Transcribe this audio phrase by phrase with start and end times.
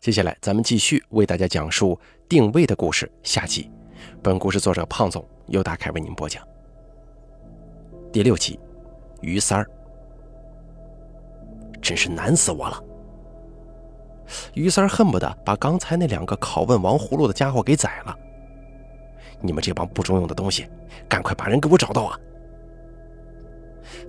[0.00, 3.70] 接下来，咱们继续为大家讲述定位的故事下集。
[4.22, 6.42] 本故事作者胖总由大凯为您播讲。
[8.10, 8.58] 第六集，
[9.20, 9.68] 于三儿，
[11.82, 12.82] 真是难死我了。
[14.54, 18.18] 于三儿恨不得把刚才那两个拷问王葫芦的家伙给宰了。
[19.42, 20.66] 你们这帮不中用的东西，
[21.10, 22.18] 赶快把人给我找到啊！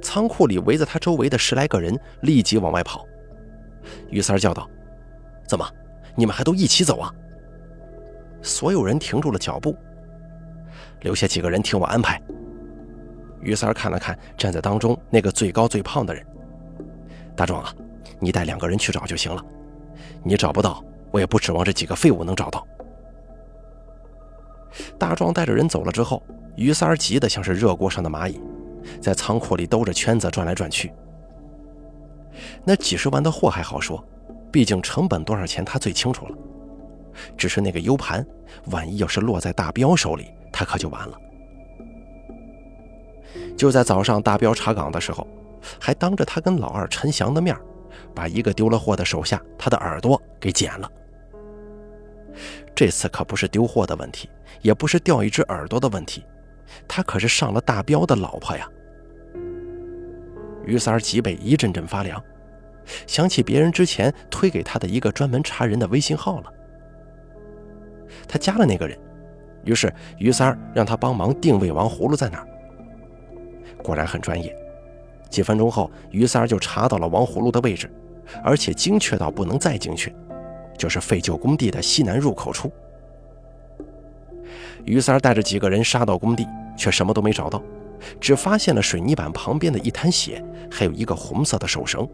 [0.01, 3.05] 仓库里围着他周围的十来个人立即往外跑。
[4.09, 4.65] 于三儿叫道
[5.45, 5.69] ：“怎么？”
[6.15, 7.13] 你们还都一起走啊！
[8.41, 9.77] 所有人停住了脚步，
[11.01, 12.21] 留下几个人听我安排。
[13.39, 16.25] 于三儿看了看站在当中那个最高最胖的人，
[17.35, 17.73] 大壮啊，
[18.19, 19.43] 你带两个人去找就行了。
[20.23, 22.65] 你找不到，我也不指望这几个废物能找到。
[24.97, 26.21] 大壮带着人走了之后，
[26.55, 28.39] 于三儿急得像是热锅上的蚂蚁，
[29.01, 30.91] 在仓库里兜着圈子转来转去。
[32.63, 34.03] 那几十万的货还好说。
[34.51, 36.37] 毕竟成本多少钱，他最清楚了。
[37.37, 38.25] 只是那个 U 盘，
[38.67, 41.17] 万一要是落在大彪手里，他可就完了。
[43.57, 45.27] 就在早上，大彪查岗的时候，
[45.79, 47.55] 还当着他跟老二陈翔的面，
[48.15, 50.91] 把一个丢了货的手下他的耳朵给剪了。
[52.73, 54.29] 这次可不是丢货的问题，
[54.61, 56.25] 也不是掉一只耳朵的问题，
[56.87, 58.67] 他可是上了大彪的老婆呀。
[60.65, 62.21] 于三儿脊背一阵阵发凉。
[63.07, 66.53] 想起别人之前推给他的一个专门查人的微信号了，
[68.27, 68.97] 他加了那个人，
[69.63, 72.47] 于是于三儿让他帮忙定位王葫芦在哪儿。
[73.83, 74.55] 果然很专业，
[75.29, 77.91] 几分钟后，于三儿就查到了王葫芦的位置，
[78.43, 80.13] 而且精确到不能再精确，
[80.77, 82.71] 就是废旧工地的西南入口处。
[84.85, 86.45] 于三儿带着几个人杀到工地，
[86.77, 87.61] 却什么都没找到，
[88.19, 92.07] 只发现了水泥板旁边的一滩血，还有一个红色的手绳。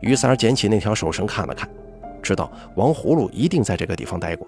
[0.00, 1.68] 于三儿捡起那条手绳看了看，
[2.22, 4.46] 知道王葫芦一定在这个地方待过，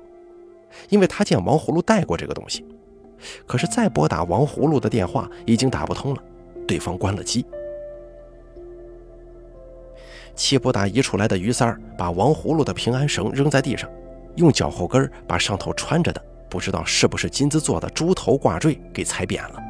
[0.88, 2.64] 因为他见王葫芦带过这个东西。
[3.46, 6.22] 可是再拨打王葫芦的电话已经打不通了，
[6.68, 7.44] 对方关了机。
[10.34, 13.88] 气不打一处来的于三儿把王葫芦的平安绳扔在地上，
[14.34, 19.62] 用脚后跟把上头穿着的不知道是不是金子做的猪头挂坠给踩扁了。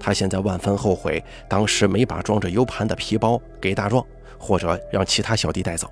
[0.00, 4.02] 他现在万分后悔当时没把装着 U 盘的皮包给大壮。
[4.38, 5.90] 或者让其他小弟带走，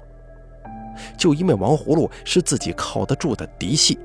[1.17, 3.99] 就因为王葫芦是自己靠得住的嫡系。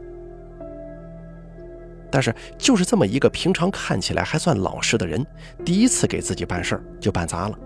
[2.11, 5.23] 但是，就是这么一个平常看起来还算老实的人，
[5.63, 7.57] 第一次给自己办事儿就办砸了。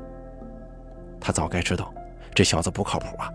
[1.19, 1.93] 他早该知道
[2.35, 3.31] 这小子不靠谱啊！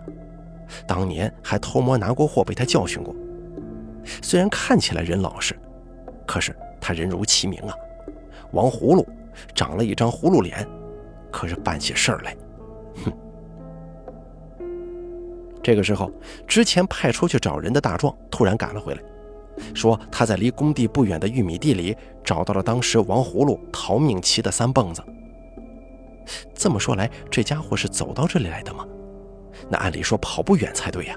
[0.85, 3.15] 当年还偷摸拿过货，被他教训过。
[4.21, 5.57] 虽然看起来人老实，
[6.27, 7.73] 可是他人如其名啊，
[8.51, 9.03] 王葫芦
[9.55, 10.67] 长了一张葫芦脸，
[11.31, 12.37] 可是办起事儿来，
[15.69, 16.11] 这个时候，
[16.47, 19.01] 之前派出去找人的大壮突然赶了回来，
[19.75, 25.03] 说他在离工地不远的玉米地里找到了当时王葫芦逃命骑的三蹦子。
[26.55, 28.83] 这么说来，这家伙是走到这里来的吗？
[29.69, 31.15] 那按理说跑不远才对呀。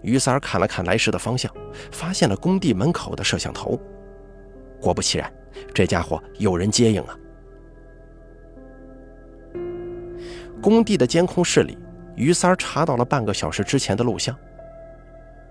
[0.00, 1.52] 于三儿看了看来时的方向，
[1.92, 3.78] 发现了工地门口的摄像头。
[4.80, 5.30] 果不其然，
[5.74, 7.14] 这家伙有人接应啊！
[10.62, 11.76] 工地的监控室里。
[12.16, 14.36] 于三儿查到了半个小时之前的录像。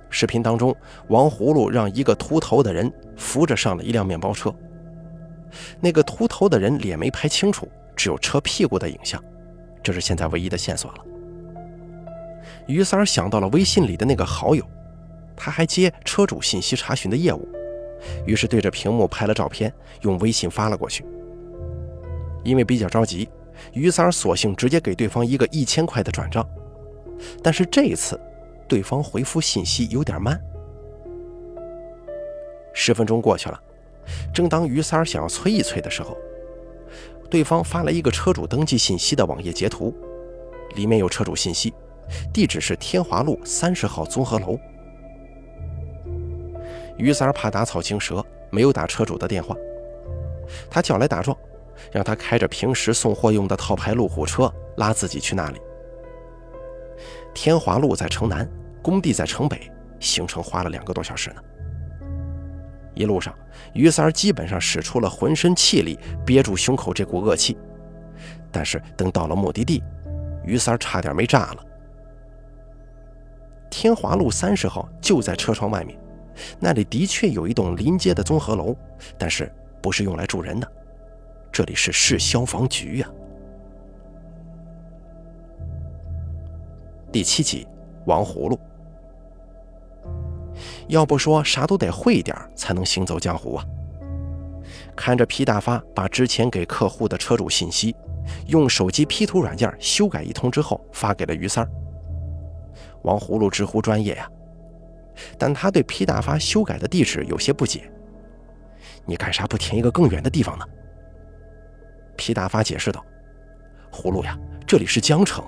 [0.09, 0.75] 视频当中，
[1.07, 4.53] 王葫芦让一个秃头的人扶着上了一辆面包车。
[5.79, 9.23] 那个秃头的人脸没拍清楚，只有车屁股的影像，
[9.81, 10.97] 这是现在唯一的线索了。
[12.67, 14.63] 于三儿想到了微信里的那个好友，
[15.35, 17.47] 他还接车主信息查询的业务，
[18.25, 21.05] 于是对着屏幕拍了照片，用微信发了过去。
[22.43, 23.27] 因为比较着急。
[23.73, 26.47] 于三儿索性直接给对方一个一千块的转账，
[27.41, 28.19] 但是这一次，
[28.67, 30.39] 对方回复信息有点慢。
[32.73, 33.59] 十分钟过去了，
[34.33, 36.17] 正当于三儿想要催一催的时候，
[37.29, 39.93] 对方发来一个车主登记信息的网页截图，
[40.75, 41.73] 里面有车主信息，
[42.33, 44.57] 地址是天华路三十号综合楼。
[46.97, 49.55] 于三儿怕打草惊蛇，没有打车主的电话，
[50.69, 51.37] 他叫来大壮。
[51.91, 55.59] 让他开着平时送货用的套牌路虎车拉自己去那里。
[57.33, 58.49] 天华路在城南，
[58.81, 61.41] 工地在城北，行程花了两个多小时呢。
[62.95, 63.33] 一路上，
[63.73, 67.57] 于三儿基本上使出了浑身气力憋住胸口这股恶气，
[68.51, 69.83] 但是等到了目的地，
[70.45, 71.65] 于三儿差点没炸了。
[73.71, 75.99] 天华路三十号就在车窗外面，
[76.59, 78.75] 那里的确有一栋临街的综合楼，
[79.17, 79.51] 但是
[79.81, 80.71] 不是用来住人的。
[81.53, 83.07] 这里是市消防局呀！
[87.11, 87.67] 第七集，
[88.07, 88.59] 王葫芦。
[90.87, 93.65] 要不说啥都得会点才能行走江湖啊！
[94.95, 97.95] 看着皮大发把之前给客户的车主信息，
[98.47, 101.69] 用手机 P 图软件修改一通之后发给了于三儿。
[103.03, 104.27] 王葫芦直呼专业呀，
[105.37, 107.91] 但他对皮大发修改的地址有些不解
[109.05, 110.65] ：“你干啥不填一个更远的地方呢？”
[112.15, 113.03] 皮大发解释道
[113.91, 115.43] ：“葫芦呀，这里是江城。”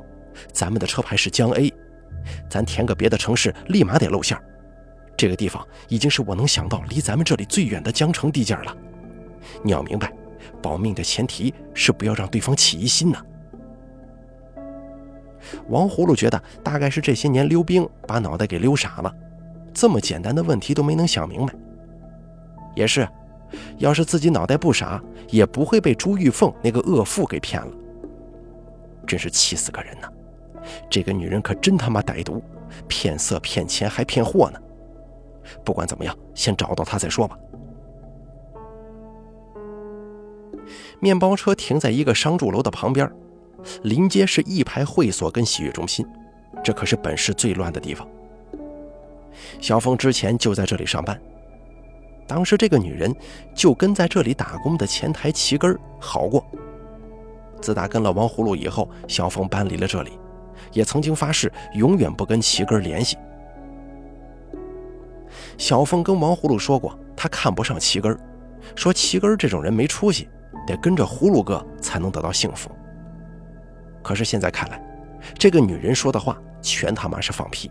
[0.52, 1.74] 咱们的车牌是江 A，
[2.50, 4.38] 咱填个别的城市，立马得露馅。
[5.16, 8.76] 这个地方已经是我能想到离咱们这里最远的江城地界了。
[9.64, 10.12] 你要明白，
[10.62, 13.18] 保命的前提是不要让对方起疑心呢。
[15.70, 19.16] 王葫芦觉得大概是这些年溜冰把脑袋给溜傻了，
[19.74, 21.54] 这么简单的问题都没能想明白。
[22.76, 23.08] 也是，
[23.78, 27.72] 要是自己脑袋不傻，也不会被朱玉凤那个恶妇给骗了。
[29.08, 30.08] 真是气死个人呐！
[30.90, 32.42] 这个女人可真他妈歹毒，
[32.88, 34.60] 骗色骗钱还骗货呢。
[35.64, 37.38] 不管怎么样，先找到她再说吧。
[41.00, 43.08] 面包车停在一个商住楼的旁边，
[43.84, 46.04] 临街是一排会所跟洗浴中心，
[46.64, 48.08] 这可是本市最乱的地方。
[49.62, 51.22] 小峰之前就在这里上班，
[52.28, 53.14] 当时这个女人
[53.54, 56.46] 就跟在这里打工的前台齐根好过。
[57.62, 60.20] 自打跟了王葫芦以后，小凤搬离了这里。
[60.72, 63.18] 也曾经发誓永远不跟齐根联系。
[65.58, 68.18] 小凤跟王葫芦说过，她看不上齐根，
[68.76, 70.28] 说齐根这种人没出息，
[70.66, 72.70] 得跟着葫芦哥才能得到幸福。
[74.02, 74.82] 可是现在看来，
[75.38, 77.70] 这个女人说的话全他妈是放屁。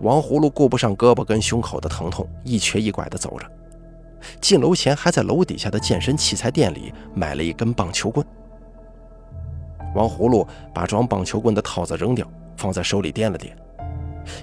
[0.00, 3.46] 王葫芦顾不上胳膊跟胸口的疼痛，一瘸一拐地走着，
[4.40, 8.24] 进楼前还在楼底下的健身器材店里买了一根棒球棍。
[9.94, 13.50] 王葫芦把装棒球棍的套子扔掉，放在手里掂了掂，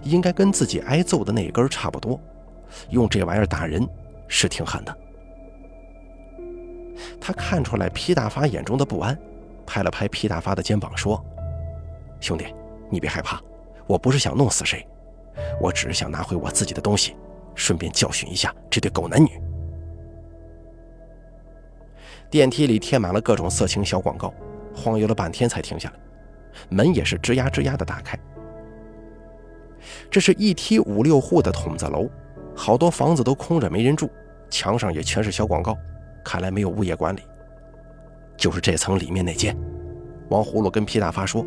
[0.03, 2.19] 应该跟自己挨揍的那根差不多。
[2.89, 3.87] 用这玩意儿打人
[4.27, 4.97] 是挺狠的。
[7.21, 9.17] 他看出来皮大发眼中的不安，
[9.65, 11.23] 拍了拍皮大发的肩膀说
[12.19, 12.45] ：“兄弟，
[12.89, 13.39] 你别害怕，
[13.87, 14.85] 我不是想弄死谁，
[15.59, 17.15] 我只是想拿回我自己的东西，
[17.55, 19.29] 顺便教训一下这对狗男女。”
[22.29, 24.33] 电梯里贴满了各种色情小广告。
[24.77, 25.95] 晃悠了半天才停下来，
[26.67, 28.19] 门也是吱呀吱呀的打开。
[30.11, 32.09] 这是一梯五六户的筒子楼，
[32.53, 34.09] 好多房子都空着没人住，
[34.49, 35.77] 墙上也全是小广告，
[36.25, 37.21] 看来没有物业管理。
[38.35, 39.57] 就是这层里面那间，
[40.27, 41.45] 王葫芦跟皮大发说，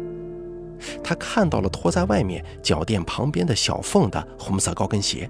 [1.03, 5.29] 他看到了拖在外面脚垫旁边的小缝的红色高跟鞋。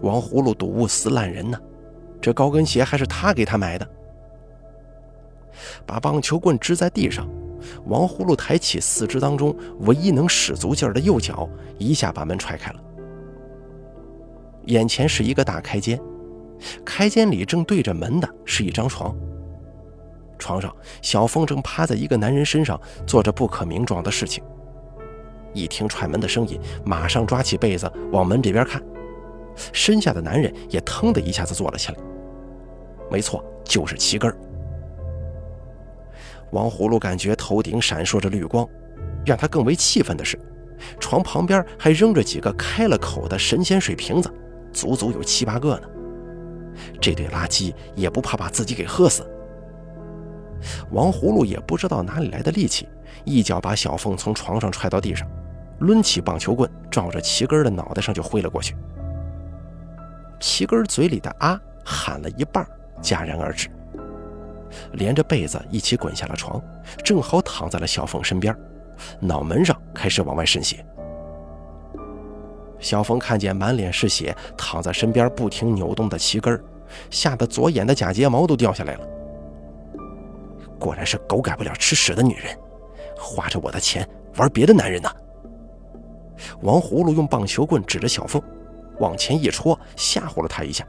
[0.00, 1.58] 王葫芦睹物思烂人呢，
[2.20, 3.88] 这高跟鞋还是他给他买的。
[5.86, 7.26] 把棒球棍支在地上，
[7.86, 11.48] 王葫芦抬起四肢当中唯一能使足劲儿的右脚，
[11.78, 12.80] 一下把门踹开了。
[14.66, 15.98] 眼前是一个大开间，
[16.84, 19.16] 开间里正对着门的是一张床。
[20.38, 24.42] 床上，小凤正趴在一个男人身上做着不可名状的事情。
[25.52, 28.82] 一听踹门的声音，马上抓起被子往门这边看，
[29.72, 31.98] 身下的男人也腾的一下子坐了起来。
[33.10, 34.36] 没错，就是齐根儿。
[36.52, 38.68] 王葫芦感觉头顶闪烁着绿光，
[39.24, 40.38] 让他更为气愤的是，
[41.00, 44.30] 床旁边还扔着几个开了口的神仙水瓶子，
[44.72, 45.88] 足足有七八个呢。
[47.00, 49.26] 这堆垃圾也不怕把自己给喝死。
[50.90, 52.88] 王葫芦也不知道哪里来的力气，
[53.24, 55.28] 一脚把小凤从床上踹到地上，
[55.80, 58.76] 抡起棒球棍，照着齐根的脑袋上就挥了过去。
[60.40, 62.66] 齐根嘴里的“啊”喊了一半，
[63.02, 63.68] 戛然而止。
[64.92, 66.60] 连着被子一起滚下了床，
[67.02, 68.54] 正好躺在了小凤身边，
[69.20, 70.84] 脑门上开始往外渗血。
[72.78, 76.62] 小凤看见满脸是血、躺在身边不停扭动的齐根
[77.08, 79.08] 吓得左眼的假睫毛都掉下来了。
[80.78, 82.56] 果然是狗改不了吃屎的女人，
[83.18, 85.10] 花着我的钱玩别的男人呢。
[86.62, 88.42] 王葫芦用棒球棍指着小凤，
[88.98, 90.86] 往前一戳，吓唬了她一下。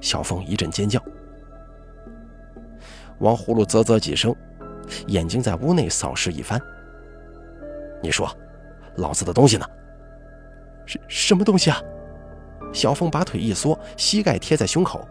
[0.00, 1.02] 小凤一阵尖叫。
[3.20, 4.34] 王葫芦啧啧几声，
[5.06, 6.60] 眼睛在屋内扫视一番。
[8.02, 8.28] 你说，
[8.96, 9.66] 老子的东西呢？
[10.86, 11.80] 什什么东西啊？
[12.72, 15.06] 小凤把腿一缩，膝盖贴在胸口。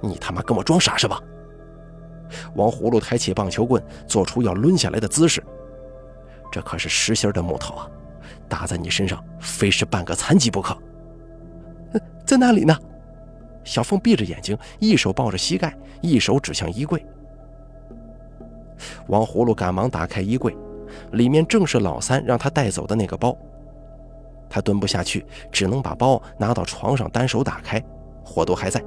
[0.00, 1.20] 你他妈跟我装傻是吧？
[2.54, 5.42] 王葫芦抬起棒球棍，做出要抡下来的姿势。
[6.50, 7.88] 这可是实心的木头啊，
[8.48, 10.76] 打在你身上，非是半个残疾不可。
[12.26, 12.76] 在那里呢？
[13.64, 17.04] 小凤闭着眼睛，一手抱着膝盖，一手指向衣柜。
[19.06, 20.56] 王葫芦赶忙打开衣柜，
[21.12, 23.36] 里面正是老三让他带走的那个包。
[24.50, 27.82] 他蹲不下去，只能把包拿到床上，单手打开，
[28.24, 28.82] 货都还在。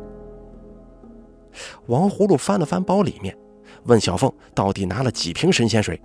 [1.88, 3.36] 王葫芦翻了翻包里面，
[3.84, 6.00] 问小凤到底拿了几瓶神仙水。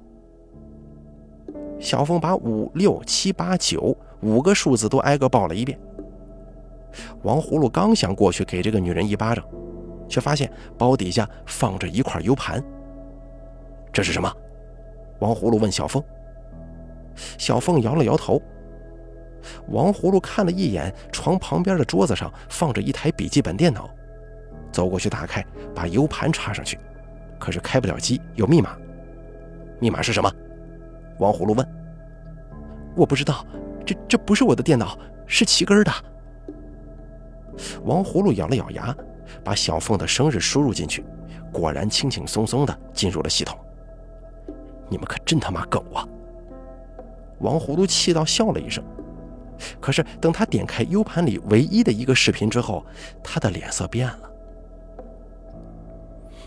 [1.79, 5.79] 小凤把五六七八九五个数字都挨个报了一遍。
[7.23, 9.45] 王葫芦刚想过去给这个女人一巴掌，
[10.09, 12.63] 却发现包底下放着一块 U 盘。
[13.93, 14.31] 这是什么？
[15.21, 16.03] 王葫芦问小凤。
[17.39, 18.41] 小凤摇了摇头。
[19.69, 23.89] 王葫芦看了一眼床旁边的桌子上放着一台笔记本电脑，
[24.71, 26.79] 走过去打开，把 U 盘插上去，
[27.39, 28.77] 可是开不了机，有密码。
[29.81, 30.31] 密码是什么？
[31.19, 31.67] 王葫芦问。
[32.97, 33.47] 我不知道，
[33.85, 35.93] 这这不是我的电脑，是齐根的。
[37.85, 38.95] 王葫芦咬了咬牙，
[39.45, 41.05] 把小凤的生日输入进去，
[41.53, 43.59] 果然轻轻松松的进入了系统。
[44.89, 46.07] 你们可真他妈狗啊！
[47.39, 48.83] 王葫芦气到笑了一声。
[49.79, 52.85] 可是等他点开 U 盘里唯一的一个视频之后，
[53.23, 54.30] 他的脸色变了。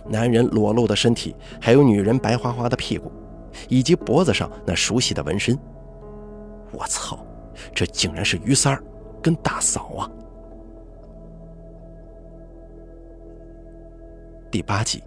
[0.05, 3.11] 男人裸露的身体，还有女人白花花的屁股，
[3.69, 5.57] 以及脖子上那熟悉的纹身。
[6.71, 7.25] 我操，
[7.73, 8.83] 这竟然是于三儿
[9.21, 10.09] 跟大嫂啊！
[14.51, 15.03] 第八集，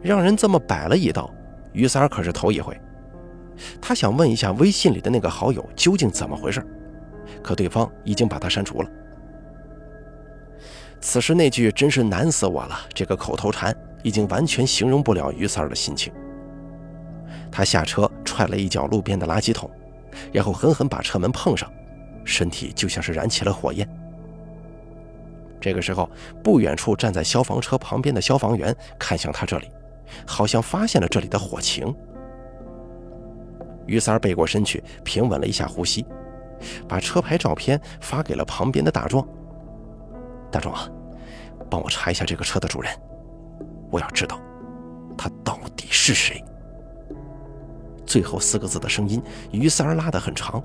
[0.00, 1.30] 让人这么摆了一道，
[1.72, 2.78] 于三儿可是头一回。
[3.80, 6.64] 他想问一下微信里的那个好友究竟怎么回事，
[7.42, 8.90] 可对方已经把他删除了。
[11.02, 16.12] 此时那句“真是难死我了”这个口头禅已经完全形容不了于三儿的心情。
[17.50, 19.68] 他下车踹了一脚路边的垃圾桶，
[20.32, 21.70] 然后狠狠把车门碰上，
[22.24, 23.86] 身体就像是燃起了火焰。
[25.60, 26.08] 这个时候，
[26.42, 29.68] 不远处站在消防车旁边的消防员看向他这里，
[30.24, 31.92] 好像发现了这里的火情。
[33.86, 36.06] 于三儿背过身去，平稳了一下呼吸，
[36.86, 39.26] 把车牌照片发给了旁边的大壮。
[40.52, 40.88] 大壮啊，
[41.70, 42.92] 帮我查一下这个车的主人，
[43.90, 44.38] 我要知道
[45.16, 46.44] 他到底是谁。
[48.04, 50.62] 最后四个字的声音，于三儿拉得很长，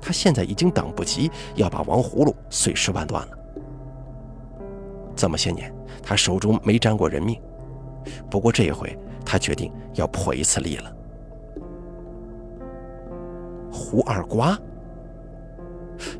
[0.00, 3.38] 他现在已经等不及要把王葫芦碎尸万段了。
[5.14, 7.40] 这么些年，他手中没沾过人命，
[8.28, 10.92] 不过这一回，他决定要破一次例了。
[13.70, 14.58] 胡二瓜。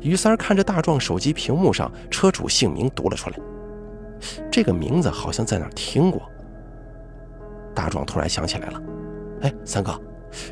[0.01, 3.39] 于三看着大壮手机屏幕上车主姓名读了出来，
[4.51, 6.21] 这个名字好像在哪儿听过。
[7.73, 8.81] 大壮突然想起来了，
[9.41, 9.99] 哎，三哥，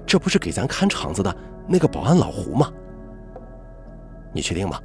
[0.05, 1.35] 这不是给咱看场子的
[1.67, 2.71] 那个保安老胡吗？
[4.31, 4.79] 你确定吗？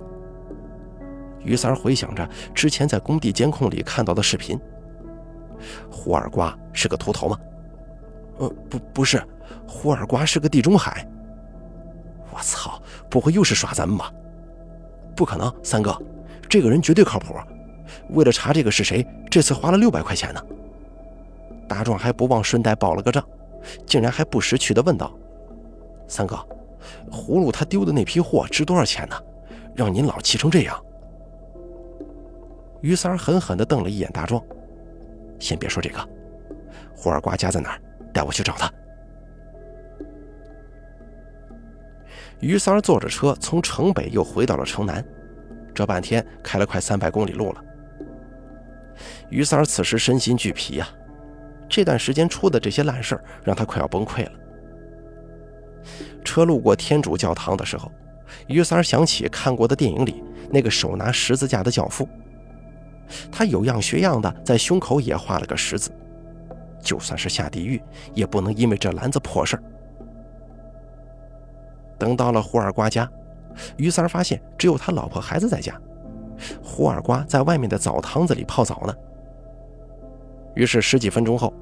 [1.44, 4.58] 于三回想着之前在工地监控里看到的视频，
[5.90, 7.38] 胡二瓜是个秃头吗？
[8.38, 9.22] 呃，不，不是，
[9.68, 11.06] 胡二瓜是个地中海。
[12.32, 12.80] 我操，
[13.10, 14.10] 不会又是耍咱们吧？
[15.14, 15.96] 不可能，三哥，
[16.48, 17.34] 这个人绝对靠谱。
[18.10, 20.42] 为了查这个是谁，这次花了六百块钱呢。
[21.68, 23.24] 大壮还不忘顺带报了个账，
[23.86, 25.12] 竟然还不识趣地问道
[26.08, 26.36] ：“三哥，
[27.10, 29.16] 葫芦他丢的那批货值多少钱呢？
[29.74, 30.78] 让您老气成这样？”
[32.82, 34.42] 于三狠狠地瞪了一眼大壮，
[35.38, 36.08] 先别说这个，
[36.96, 37.80] 胡二瓜家在哪儿？
[38.12, 38.70] 带我去找他。
[42.40, 45.04] 于三儿坐着车从城北又回到了城南，
[45.74, 47.64] 这半天开了快三百公里路了。
[49.30, 50.88] 于三儿此时身心俱疲呀，
[51.68, 54.32] 这段时间出的这些烂事儿让他快要崩溃了。
[56.24, 57.90] 车路过天主教堂的时候，
[58.46, 62.08] 于三儿想起看过的电影里那个手拿十字架的教父。
[63.30, 65.90] 他有样学样的在胸口也画了个十字，
[66.80, 67.82] 就算是下地狱，
[68.14, 69.62] 也不能因为这篮子破事儿。
[72.02, 73.08] 等到了胡二瓜家，
[73.76, 75.80] 于三发现只有他老婆孩子在家，
[76.60, 78.92] 胡二瓜在外面的澡堂子里泡澡呢。
[80.56, 81.54] 于是十几分钟后，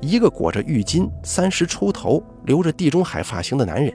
[0.00, 3.92] 一个裹着浴巾、三十出头、留着地中海发型的男人，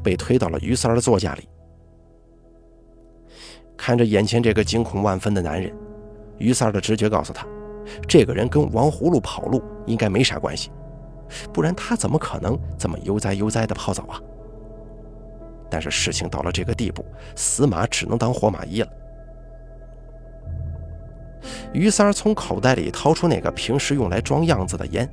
[0.00, 1.48] 被推到了于三的座驾里。
[3.76, 5.74] 看着眼前这个惊恐万分的男人。
[6.38, 7.44] 于三的直觉告诉他，
[8.06, 10.70] 这个人跟王葫芦跑路应该没啥关系，
[11.52, 14.20] 不然他怎么可能这么悠哉悠哉的泡澡啊？
[15.72, 17.02] 但是事情到了这个地步，
[17.34, 18.88] 死马只能当活马医了。
[21.72, 25.08] 于三儿从口袋里掏出那个平时用来装样子的烟，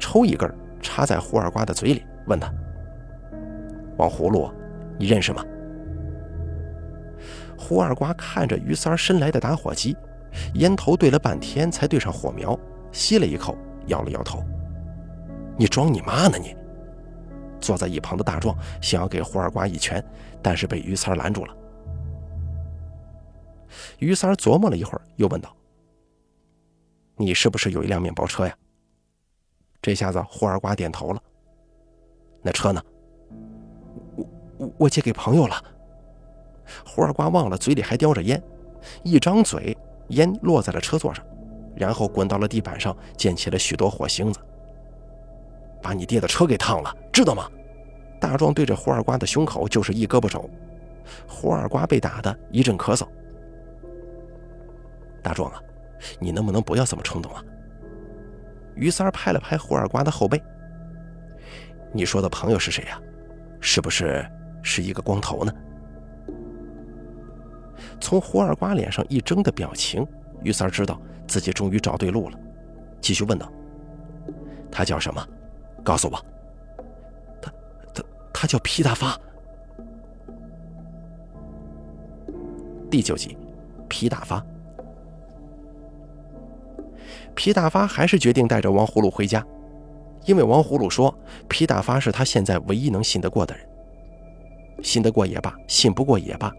[0.00, 0.50] 抽一根，
[0.80, 2.50] 插在胡二瓜的嘴里，问他
[3.98, 4.50] ：“王葫芦，
[4.98, 5.44] 你认识吗？”
[7.54, 9.94] 胡二瓜看着于三儿伸来的打火机。
[10.54, 12.58] 烟头对了半天才对上火苗，
[12.92, 14.42] 吸了一口，摇了摇头
[15.58, 16.56] ：“你装你妈呢你！”
[17.60, 20.04] 坐在一旁的大壮想要给胡二瓜一拳，
[20.42, 21.56] 但是被于三拦住了。
[23.98, 25.54] 于三琢磨了一会儿，又问道
[27.16, 28.56] ：“你是不是有一辆面包车呀？”
[29.80, 31.22] 这下子胡二瓜点头了。
[32.42, 32.82] 那车呢？
[34.16, 34.26] 我
[34.58, 35.62] 我我借给朋友了。
[36.84, 38.42] 胡二瓜忘了嘴里还叼着烟，
[39.02, 39.76] 一张嘴，
[40.08, 41.24] 烟落在了车座上，
[41.76, 44.40] 然后滚到了地板上，溅起了许多火星子。
[45.82, 47.48] 把你爹的车给烫了，知道吗？
[48.20, 50.48] 大壮对着胡二瓜的胸口就是一胳膊肘，
[51.26, 53.06] 胡二瓜被打的一阵咳嗽。
[55.22, 55.62] 大壮啊，
[56.18, 57.42] 你能不能不要这么冲动啊？
[58.74, 60.40] 于三拍了拍胡二瓜的后背。
[61.92, 63.00] 你说的朋友是谁呀？
[63.60, 64.24] 是不是
[64.62, 65.52] 是一个光头呢？
[68.00, 70.06] 从胡二瓜脸上一怔的表情，
[70.42, 72.38] 于三知道自己终于找对路了，
[73.00, 73.50] 继续问道
[74.70, 75.26] ：“他叫什么？
[75.82, 76.24] 告诉我。”
[77.42, 77.52] 他
[77.94, 79.18] 他他叫皮大发。
[82.90, 83.36] 第九集，
[83.88, 84.44] 皮大发。
[87.34, 89.46] 皮大发还是决定带着王葫芦回家，
[90.24, 91.14] 因为王葫芦说
[91.48, 93.66] 皮大发是他现在唯一能信得过的人。
[94.82, 96.52] 信得过也罢，信不过也罢，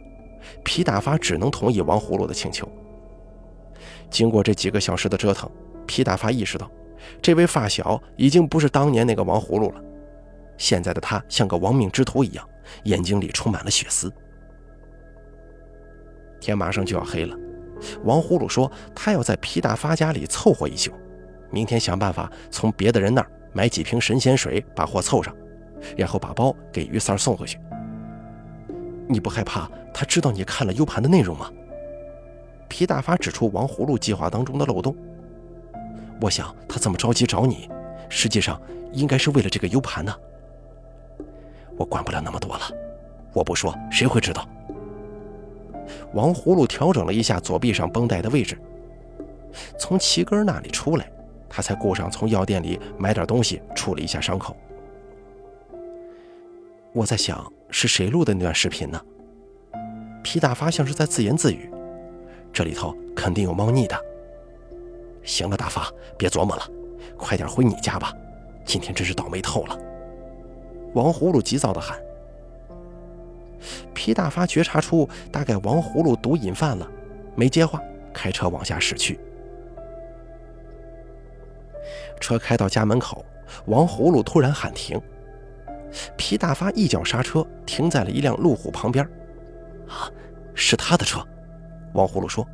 [0.63, 2.67] 皮大发只能同意王葫芦的请求。
[4.09, 5.49] 经过这几个小时的折腾，
[5.85, 6.69] 皮大发意识到，
[7.21, 9.81] 这位发小已经不是当年那个王葫芦了，
[10.57, 12.47] 现在的他像个亡命之徒一样，
[12.83, 14.11] 眼睛里充满了血丝。
[16.39, 17.37] 天马上就要黑了。
[18.03, 20.91] 王葫芦说：“他要在皮大发家里凑合一宿，
[21.49, 25.35] 明天想办法从别的人那儿买几瓶神仙水，把货凑上，
[25.97, 27.59] 然后把包给于三送回去。
[29.07, 31.51] 你不害怕他知道你看了 U 盘的内容吗？”
[32.69, 34.95] 皮大发指出王葫芦计划当中的漏洞。
[36.21, 37.67] 我想他这么着急找你，
[38.07, 38.61] 实际上
[38.93, 40.15] 应该是为了这个 U 盘呢。
[41.75, 42.61] 我管不了那么多了，
[43.33, 44.47] 我不说谁会知道？
[46.13, 48.55] 王葫芦调整了一下左臂上绷带的位置，
[49.79, 51.11] 从齐根那里出来，
[51.49, 54.55] 他才顾上从药店里买点东西处理一下伤口。
[56.93, 59.01] 我在想，是谁录的那段视频呢？
[60.21, 61.67] 皮大发像是在自言自语，
[62.53, 63.97] 这里头肯定有猫腻的。
[65.23, 66.63] 行了，大发，别琢磨了，
[67.17, 68.13] 快点回你家吧，
[68.65, 69.77] 今天真是倒霉透了。
[70.93, 71.99] 王葫芦急躁地喊。
[73.93, 76.87] 皮大发觉察出大概王葫芦毒瘾犯了，
[77.35, 77.79] 没接话，
[78.11, 79.19] 开车往下驶去。
[82.19, 83.23] 车开到家门口，
[83.65, 84.99] 王葫芦突然喊停。
[86.17, 89.05] 皮大发一脚刹车，停在了一辆路虎旁边。
[89.87, 90.09] 啊，
[90.55, 91.25] 是他的车！
[91.93, 92.47] 王葫芦说。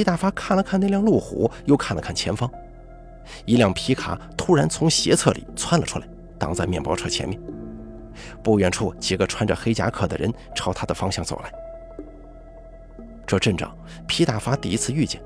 [0.00, 2.50] 皮大发看了看那辆路虎，又看了看前方，
[3.44, 6.08] 一辆皮卡突然从斜侧里窜了出来，
[6.38, 7.38] 挡在面包车前面。
[8.42, 11.52] 不远处，几个穿着黑夹克的人朝他的方向走来。
[13.26, 15.22] 这阵仗，皮大发第一次遇见。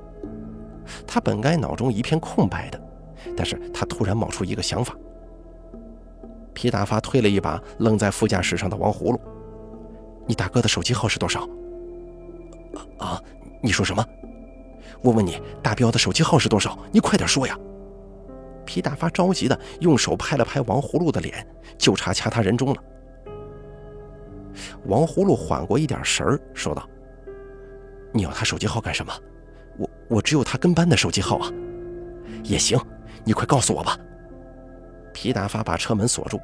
[1.07, 2.81] 他本该脑中一片空白的，
[3.33, 4.93] 但是他突然冒出一个想法。
[6.53, 9.21] 皮大发推了一把愣在副驾驶上的王葫芦
[10.27, 11.47] ：“你大哥的手机号是多少
[12.99, 13.23] ？”“啊，
[13.63, 14.05] 你说什么？
[15.05, 16.75] 我问你，大彪的手机号是多少？
[16.91, 17.55] 你快点说呀！”
[18.65, 21.45] 皮大发着急的用手拍了拍王葫芦的脸，
[21.77, 22.83] 就差掐他人中了。
[24.85, 26.89] 王葫芦缓过一点神儿，说道
[28.11, 29.13] ：“你要他手机号干什么？
[29.77, 31.51] 我我只有他跟班的手机号啊。
[32.43, 32.79] 也行，
[33.23, 33.95] 你快告诉我吧。”
[35.13, 36.39] 皮大发把车门锁住，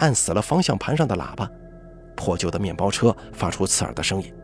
[0.00, 1.48] 按死了方向盘上的喇叭，
[2.16, 4.34] 破旧的面包车发出刺耳的声音。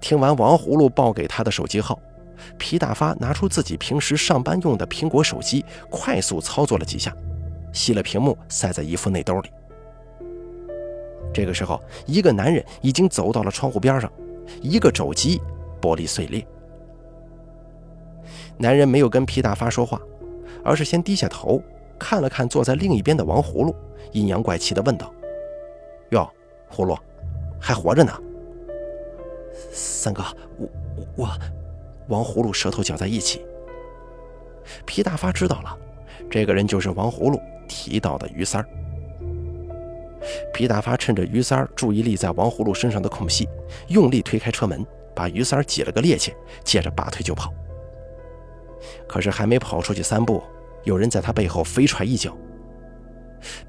[0.00, 1.98] 听完王葫芦报给他的手机号。
[2.56, 7.12] 皮大发拿出自己平时上班用的苹果手机，快速操作了几下，
[7.72, 9.50] 熄了屏幕，塞在衣服内兜里。
[11.34, 14.10] 这个时候，一个男人已经走到了窗户边上，
[14.62, 15.40] 一个肘击，
[15.80, 16.46] 玻璃碎裂。
[18.56, 20.00] 男人没有跟皮大发说话，
[20.64, 21.60] 而是先低下头
[21.98, 23.74] 看了看坐在另一边的王葫芦，
[24.12, 25.12] 阴阳怪气地问道
[26.10, 26.30] ：“哟，
[26.72, 26.96] 葫芦，
[27.60, 28.12] 还活着呢？”
[29.72, 30.24] 三哥，
[30.58, 30.68] 我
[31.16, 31.30] 我。
[32.08, 33.44] 王葫芦舌头搅在一起。
[34.86, 35.76] 皮大发知道了，
[36.30, 38.68] 这个人就是王葫芦提到的于三儿。
[40.54, 43.46] 皮大发趁着于三儿注意力在王葫芦身上的空隙，
[43.88, 46.32] 用力推开车门，把于三儿挤了个趔趄，
[46.64, 47.52] 接着拔腿就跑。
[49.06, 50.42] 可是还没跑出去三步，
[50.84, 52.34] 有人在他背后飞踹一脚，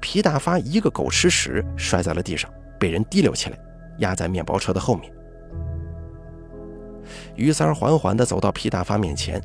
[0.00, 3.58] 皮大发一个狗吃屎摔在了地上，被人提溜起来，
[3.98, 5.12] 压在面包车的后面。
[7.36, 9.40] 于三缓缓地走到皮大发面前，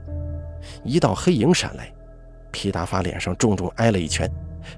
[0.84, 1.92] 一道黑影闪来，
[2.52, 4.30] 皮大发脸上重重挨了一拳，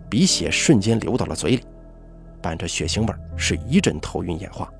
[0.09, 1.63] 鼻血瞬间流到了嘴里，
[2.41, 4.71] 伴着血腥味是一阵头晕眼花。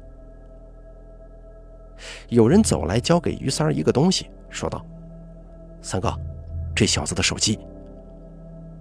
[2.30, 4.86] 有人走来，交给于三一个东西，说道
[5.82, 6.13] ：“三哥，
[6.76, 7.60] 这小子的手机。”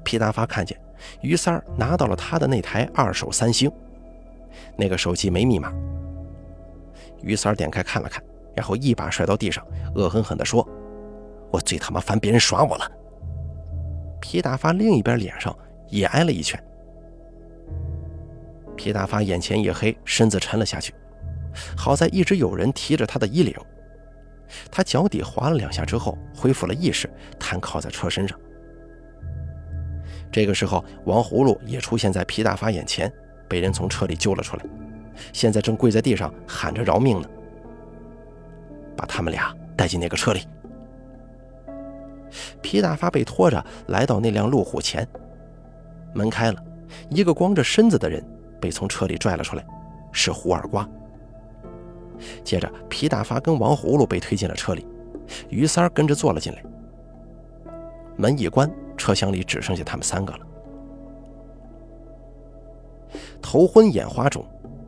[0.04, 0.78] 皮大发看见
[1.20, 3.70] 于三拿到了他的那台二手三星，
[4.76, 5.72] 那个手机没密码。
[7.22, 8.22] 于三点开看了看，
[8.56, 9.64] 然后一把摔到地上，
[9.94, 10.66] 恶狠狠地说
[11.52, 12.90] ：“我最他妈烦别人耍我了。”
[14.20, 15.56] 皮大发另一边脸上
[15.88, 16.60] 也挨了一拳。
[18.74, 20.94] 皮大发眼前一黑，身子沉了下去。
[21.76, 23.54] 好在一直有人提着他的衣领，
[24.70, 28.38] 他脚底滑了两下之后恢复了意识，瘫靠在车身上。
[30.32, 33.10] 这个时候，王葫芦也出现在皮大发眼前，
[33.48, 34.64] 被人从车里救了出来，
[35.32, 37.28] 现在正跪在地上喊着饶命呢。
[38.96, 40.40] 把他们俩带进那个车里。
[42.60, 45.06] 皮大发被拖着来到那辆路虎前，
[46.12, 46.62] 门开了，
[47.10, 48.24] 一个光着身子的人
[48.60, 49.64] 被从车里拽了出来，
[50.12, 50.88] 是胡二瓜。
[52.42, 54.86] 接着，皮大发跟王葫芦被推进了车里，
[55.48, 56.62] 于三儿跟着坐了进来。
[58.16, 60.40] 门一关，车厢里只剩下他们三个了。
[63.40, 64.44] 头昏眼花中，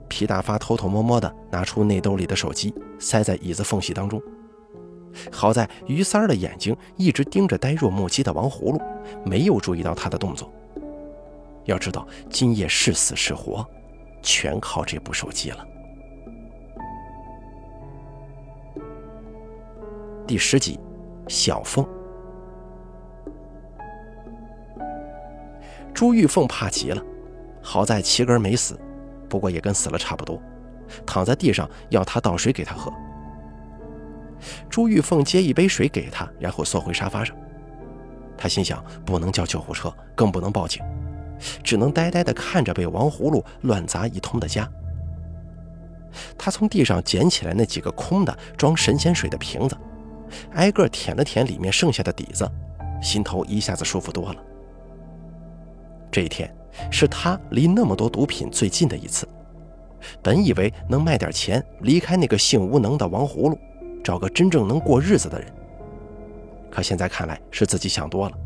[0.09, 4.21] 皮大发偷偷摸摸地拿出内兜里的手机，塞在椅子缝隙当中。
[5.33, 8.81] 好在于三儿的眼睛一直盯着呆若木鸡的王葫芦，
[9.25, 10.53] 没有注意到他的动作。
[11.65, 13.67] 要知道，今夜是死是活，
[14.23, 15.67] 全靠这部手机了。
[20.27, 20.79] 第十集，
[21.27, 21.87] 小凤。
[25.95, 27.03] 朱玉凤怕极了，
[27.61, 28.79] 好在齐根没死，
[29.29, 30.41] 不过也跟死了差不多，
[31.07, 32.93] 躺在地上要他倒水给他喝。
[34.71, 37.37] 朱玉凤接一杯水给他，然后缩回沙发上。
[38.37, 40.83] 他心想，不能叫救护车，更不能报警，
[41.63, 44.69] 只能呆呆地看着被王葫芦乱砸一通的家。
[46.39, 49.77] 他从地上捡起来那几个空的装神仙水的瓶子。
[50.53, 52.47] 挨个舔了舔里面剩下的底子，
[53.03, 54.45] 心头一下子舒服多了。
[56.11, 56.55] 这一天
[56.91, 59.29] 是他离那么多毒品最近的一次，
[60.23, 63.59] 本以为能卖点钱，离开那个性无能的王葫芦，
[64.03, 65.53] 找个真正能过日子的人。
[66.71, 68.37] 可现在看来是自己想多了。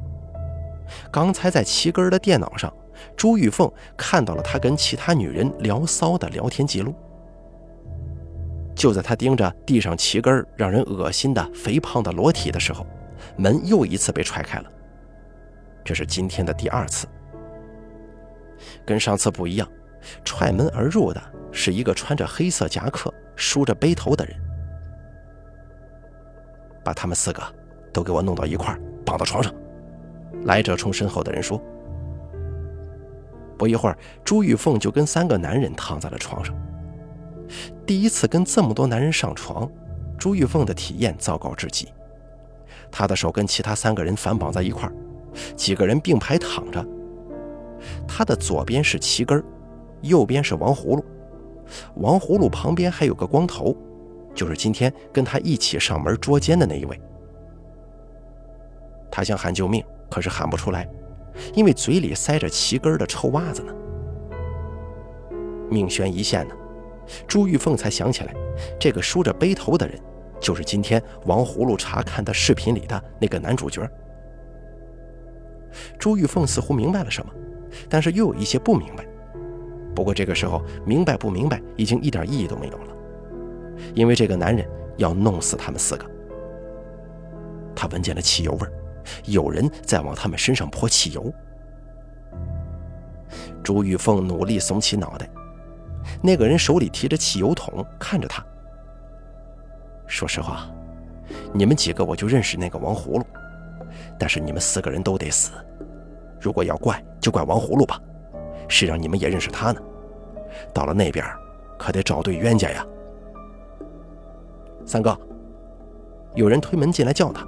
[1.11, 2.73] 刚才在齐根的电脑上，
[3.17, 6.95] 朱玉凤看到了他跟其他女人聊骚的聊天记录。
[8.75, 12.87] 就在他盯着地上齐根让人恶心的肥胖的裸体的时候，
[13.37, 14.71] 门又一次被踹开了。
[15.85, 17.07] 这是今天的第二次。
[18.87, 19.69] 跟上次不一样，
[20.25, 24.37] 踹门而入的是一个穿着黑色夹克、梳着背头的人。
[26.85, 27.43] 把他们四个
[27.93, 29.55] 都给我弄到一块儿绑到床上。
[30.45, 31.63] 来者冲身后的人说。
[33.59, 36.53] 不一会儿，朱玉凤就跟三个男人躺在了床上。
[37.87, 39.71] 第一次跟这么多男人上床，
[40.19, 41.89] 朱玉凤的体验糟糕至极。
[42.91, 44.93] 她的手跟其他三个人反绑在一块儿，
[45.55, 46.85] 几个人并排躺着。
[48.07, 49.43] 他的左边是齐根
[50.03, 51.05] 右边是王葫芦。
[51.97, 53.77] 王葫芦旁边还有个光头，
[54.35, 57.01] 就是今天跟他一起上门捉奸的那一位。
[59.11, 60.89] 他想喊救命，可是喊不出来，
[61.55, 63.75] 因为嘴里塞着齐根的臭袜子呢。
[65.71, 66.55] 命悬一线呢。
[67.27, 68.35] 朱玉凤才想起来，
[68.79, 70.01] 这个梳着背头的人，
[70.41, 73.89] 就是今天王葫芦查看的视频里的那个男主角。
[75.99, 77.33] 朱玉凤似乎明白了什么，
[77.89, 79.07] 但是又有一些不明白。
[79.95, 82.97] 不过这个时候，明白不明白已经一点意义都没有了，
[83.95, 86.07] 因为这个男人要弄死他们四个。
[87.75, 88.69] 他闻见了汽油味
[89.25, 91.33] 有人在往他们身上泼汽油。
[93.63, 95.29] 朱玉凤努力耸起脑袋。
[96.21, 98.45] 那个人手里提着汽油桶，看着他。
[100.07, 100.69] 说实话，
[101.53, 103.25] 你们几个我就认识那个王葫芦，
[104.19, 105.53] 但是你们四个人都得死。
[106.43, 108.01] 如果要怪，就怪王葫芦吧，
[108.69, 109.81] 谁让你们也认识他呢？
[110.75, 111.25] 到了那边，
[111.79, 112.85] 可得找对冤家呀。
[114.85, 115.17] 三哥，
[116.35, 117.47] 有人推门进来叫他。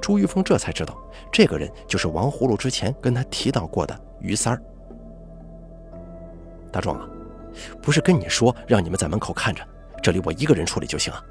[0.00, 0.96] 朱玉峰这才知道，
[1.32, 4.62] 这个人就是王葫芦之前跟他提到过的于三儿。
[6.72, 7.08] 大壮啊！
[7.80, 9.62] 不是跟你说让你们在门口看着，
[10.02, 11.22] 这里我一个人处理就行啊。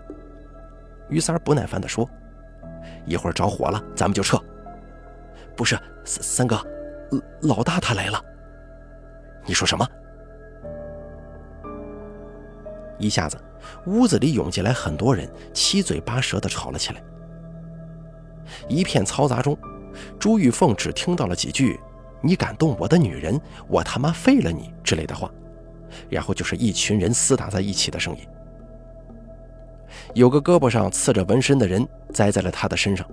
[1.10, 2.08] 于三儿不耐烦地说
[3.06, 4.38] ：“一会儿着火了，咱们就撤。”
[5.62, 6.60] 不是三三哥，
[7.42, 8.20] 老大他来了。
[9.46, 9.88] 你说什么？
[12.98, 13.38] 一下子，
[13.86, 17.04] 屋子里涌进来很多人，七嘴八舌的吵了起来。
[18.68, 19.56] 一片嘈杂中，
[20.18, 21.80] 朱玉凤只听到了几句
[22.24, 25.30] “你敢动我的女人，我他妈废了你”之类的话，
[26.10, 28.28] 然后就是一群人厮打在一起的声音。
[30.16, 33.08] 有个胳膊上刺着纹身的人栽在了他的身上，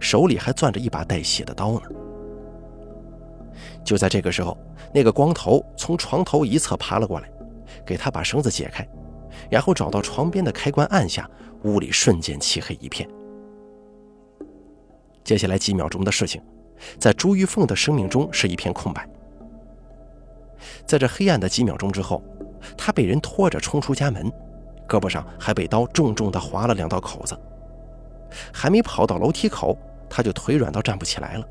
[0.00, 1.82] 手里还攥着一把带血的刀呢。
[3.84, 4.56] 就在这个时候，
[4.94, 7.28] 那个光头从床头一侧爬了过来，
[7.84, 8.86] 给他把绳子解开，
[9.50, 11.28] 然后找到床边的开关按下，
[11.64, 13.08] 屋里瞬间漆黑一片。
[15.24, 16.40] 接下来几秒钟的事情，
[16.98, 19.08] 在朱玉凤的生命中是一片空白。
[20.86, 22.22] 在这黑暗的几秒钟之后，
[22.76, 24.30] 她被人拖着冲出家门，
[24.88, 27.36] 胳膊上还被刀重重地划了两道口子。
[28.52, 29.76] 还没跑到楼梯口，
[30.08, 31.48] 他就腿软到站不起来了。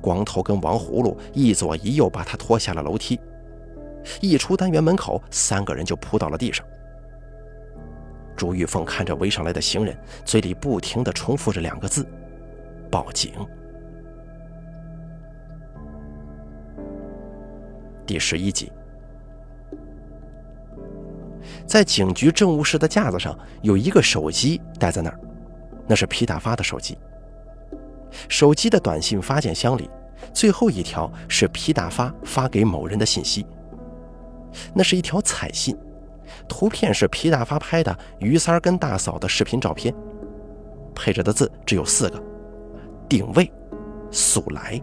[0.00, 3.18] 光头跟王葫芦一左一右把他拖下了楼梯，
[4.20, 6.64] 一出单元门口，三个人就扑到了地上。
[8.36, 12.06] 朱玉凤看着围上来的行人，嘴里不停地重复着两个字
[12.90, 13.32] ：“报警。”
[18.04, 18.70] 第十一集，
[21.66, 25.18] 在警局政务室的架子上有一个手机待在那儿，
[25.86, 26.96] 那是皮大发的手机。
[28.28, 29.90] 手机的短信发件箱里，
[30.32, 33.46] 最后一条是皮大发发给某人的信息。
[34.72, 35.76] 那是一条彩信，
[36.48, 39.92] 图片是皮大发拍的于三儿跟大嫂的视频照片，
[40.94, 42.22] 配着的字只有四个：
[43.08, 43.50] 定位，
[44.12, 44.80] 速来。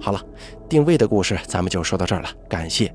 [0.00, 0.24] 好了，
[0.68, 2.94] 定位的故事咱们就说到这儿了，感谢